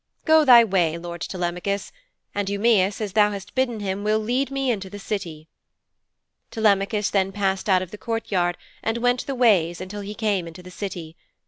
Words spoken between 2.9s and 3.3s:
as thou